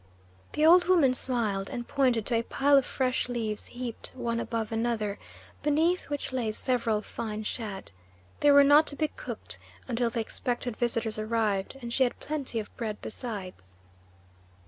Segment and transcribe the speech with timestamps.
[0.53, 4.71] The old woman smiled and pointed to a pile of fresh leaves heaped one above
[4.71, 5.19] another,
[5.61, 7.91] beneath which lay several fine shad.
[8.39, 12.59] They were not to be cooked until the expected visitors arrived, and she had plenty
[12.59, 13.75] of bread besides.